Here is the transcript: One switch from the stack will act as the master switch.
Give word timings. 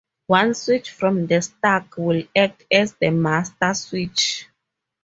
One 0.25 0.55
switch 0.55 0.89
from 0.89 1.27
the 1.27 1.43
stack 1.43 1.95
will 1.95 2.23
act 2.35 2.65
as 2.71 2.95
the 2.95 3.11
master 3.11 3.71
switch. 3.75 4.47